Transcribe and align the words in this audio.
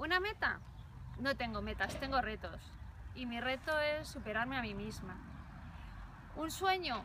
¿Una 0.00 0.18
meta? 0.18 0.58
No 1.18 1.36
tengo 1.36 1.60
metas, 1.60 2.00
tengo 2.00 2.22
retos. 2.22 2.58
Y 3.14 3.26
mi 3.26 3.38
reto 3.38 3.78
es 3.78 4.08
superarme 4.08 4.56
a 4.56 4.62
mí 4.62 4.72
misma. 4.72 5.14
¿Un 6.36 6.50
sueño? 6.50 7.04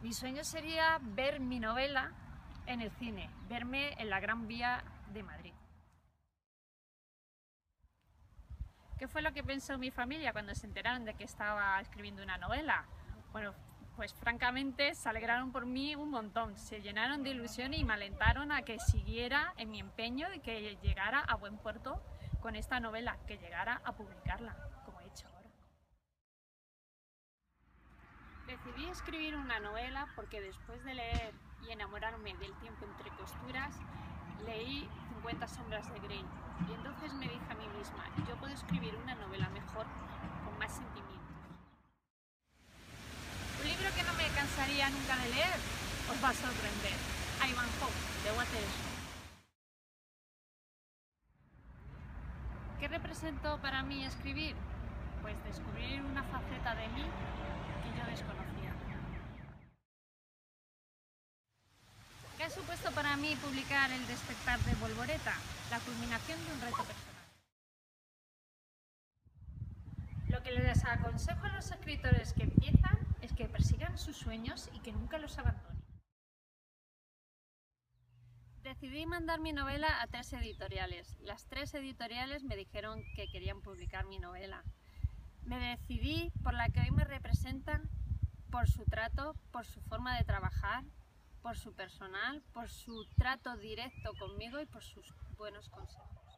Mi 0.00 0.12
sueño 0.12 0.44
sería 0.44 1.00
ver 1.02 1.40
mi 1.40 1.58
novela 1.58 2.12
en 2.66 2.82
el 2.82 2.92
cine, 2.92 3.28
verme 3.48 3.94
en 4.00 4.10
la 4.10 4.20
Gran 4.20 4.46
Vía 4.46 4.84
de 5.12 5.24
Madrid. 5.24 5.52
¿Qué 8.96 9.08
fue 9.08 9.20
lo 9.20 9.32
que 9.32 9.42
pensó 9.42 9.76
mi 9.76 9.90
familia 9.90 10.32
cuando 10.32 10.54
se 10.54 10.68
enteraron 10.68 11.04
de 11.04 11.14
que 11.14 11.24
estaba 11.24 11.80
escribiendo 11.80 12.22
una 12.22 12.38
novela? 12.38 12.84
Bueno, 13.32 13.54
pues 13.96 14.12
francamente 14.14 14.94
se 14.94 15.08
alegraron 15.08 15.52
por 15.52 15.66
mí 15.66 15.94
un 15.94 16.10
montón, 16.10 16.58
se 16.58 16.80
llenaron 16.80 17.22
de 17.22 17.30
ilusión 17.30 17.74
y 17.74 17.84
me 17.84 17.94
alentaron 17.94 18.50
a 18.50 18.62
que 18.62 18.78
siguiera 18.78 19.54
en 19.56 19.70
mi 19.70 19.80
empeño 19.80 20.32
y 20.34 20.40
que 20.40 20.76
llegara 20.82 21.20
a 21.20 21.36
buen 21.36 21.58
puerto 21.58 22.02
con 22.40 22.56
esta 22.56 22.80
novela, 22.80 23.18
que 23.26 23.38
llegara 23.38 23.80
a 23.84 23.92
publicarla, 23.92 24.56
como 24.84 25.00
he 25.00 25.06
hecho 25.06 25.28
ahora. 25.28 25.48
Decidí 28.46 28.88
escribir 28.88 29.36
una 29.36 29.60
novela 29.60 30.08
porque 30.16 30.40
después 30.40 30.82
de 30.84 30.94
leer 30.94 31.34
y 31.66 31.72
enamorarme 31.72 32.34
del 32.34 32.52
tiempo 32.58 32.84
entre 32.84 33.10
costuras, 33.10 33.76
leí 34.44 34.88
50 35.08 35.48
sombras 35.48 35.92
de 35.92 36.00
Grey 36.00 36.24
y 36.68 36.72
entonces 36.72 37.12
me 37.14 37.28
dije 37.28 37.46
a 37.50 37.54
mí 37.54 37.66
misma, 37.78 38.04
yo 38.28 38.36
puedo 38.36 38.52
escribir 38.52 38.94
una 38.96 39.14
novela 39.14 39.48
mejor, 39.50 39.86
con 40.44 40.58
más 40.58 40.72
sentimientos. 40.72 41.14
Un 43.60 43.66
libro 43.66 43.88
que 43.96 44.02
no 44.02 44.12
me 44.14 44.26
cansaría 44.64 44.88
nunca 44.88 45.16
de 45.16 45.28
leer, 45.28 45.56
os 46.10 46.24
va 46.24 46.30
a 46.30 46.32
sorprender. 46.32 46.96
Ivanhoe, 47.50 47.92
de 48.24 48.30
Waterloo. 48.32 48.94
¿Qué 52.80 52.88
representó 52.88 53.58
para 53.60 53.82
mí 53.82 54.06
escribir? 54.06 54.56
Pues 55.20 55.36
descubrir 55.44 56.00
una 56.02 56.22
faceta 56.22 56.74
de 56.76 56.88
mí 56.88 57.02
que 57.82 57.98
yo 57.98 58.06
desconocía. 58.06 58.72
¿Qué 62.38 62.44
ha 62.44 62.50
supuesto 62.50 62.90
para 62.92 63.16
mí 63.16 63.36
publicar 63.36 63.90
El 63.90 64.06
despertar 64.06 64.58
de 64.60 64.74
Volvoreta? 64.76 65.34
La 65.70 65.78
culminación 65.80 66.38
de 66.42 66.52
un 66.52 66.60
reto 66.62 66.84
personal. 66.84 67.14
Lo 70.28 70.42
que 70.42 70.52
les 70.52 70.84
aconsejo 70.84 71.46
a 71.46 71.48
los 71.50 71.70
escritores 71.70 72.32
que 72.32 72.44
empiezan 72.44 73.13
es 73.24 73.32
que 73.32 73.48
persigan 73.48 73.96
sus 73.96 74.16
sueños 74.18 74.68
y 74.74 74.80
que 74.80 74.92
nunca 74.92 75.18
los 75.18 75.38
abandonen. 75.38 75.82
Decidí 78.62 79.06
mandar 79.06 79.40
mi 79.40 79.52
novela 79.52 80.02
a 80.02 80.06
tres 80.06 80.32
editoriales. 80.34 81.18
Las 81.20 81.46
tres 81.46 81.74
editoriales 81.74 82.44
me 82.44 82.56
dijeron 82.56 83.02
que 83.14 83.28
querían 83.28 83.62
publicar 83.62 84.06
mi 84.06 84.18
novela. 84.18 84.62
Me 85.44 85.58
decidí 85.58 86.32
por 86.42 86.54
la 86.54 86.68
que 86.68 86.80
hoy 86.80 86.90
me 86.90 87.04
representan, 87.04 87.88
por 88.50 88.68
su 88.68 88.84
trato, 88.84 89.34
por 89.52 89.64
su 89.64 89.80
forma 89.82 90.16
de 90.16 90.24
trabajar, 90.24 90.84
por 91.42 91.56
su 91.56 91.74
personal, 91.74 92.42
por 92.52 92.68
su 92.68 93.06
trato 93.16 93.56
directo 93.56 94.12
conmigo 94.18 94.60
y 94.60 94.66
por 94.66 94.82
sus 94.82 95.14
buenos 95.36 95.68
consejos. 95.70 96.33